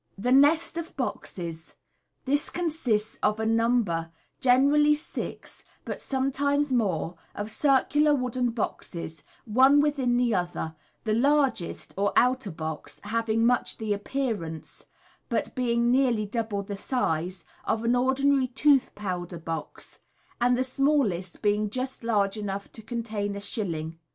The 0.17 0.31
Nest 0.31 0.79
op 0.79 0.95
Boxes.— 0.97 1.75
This 2.25 2.49
consists 2.49 3.19
of 3.21 3.39
a 3.39 3.45
number, 3.45 4.11
generally 4.39 4.95
six, 4.95 5.63
but 5.85 6.01
sometimes 6.01 6.73
more, 6.73 7.17
of 7.35 7.51
circular 7.51 8.15
wooden 8.15 8.49
boxes, 8.49 9.21
one 9.45 9.79
within 9.79 10.17
the 10.17 10.33
other, 10.33 10.75
the 11.03 11.13
largest 11.13 11.93
or 11.97 12.13
outer 12.15 12.49
box 12.49 12.99
having 13.03 13.45
much 13.45 13.77
the 13.77 13.93
appearance, 13.93 14.87
but 15.29 15.53
being 15.53 15.91
nearly 15.91 16.25
double 16.25 16.63
the 16.63 16.75
size, 16.77 17.45
of 17.63 17.83
an 17.83 17.95
ordinary 17.95 18.47
tooth 18.47 18.95
powder 18.95 19.37
box, 19.37 19.99
and 20.39 20.57
the 20.57 20.63
smallest 20.63 21.43
being 21.43 21.69
just 21.69 22.03
large 22.03 22.37
enough 22.37 22.71
to 22.71 22.81
contain 22.81 23.35
a 23.35 23.39
shilling. 23.39 23.99